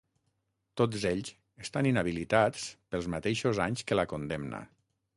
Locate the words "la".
4.03-4.11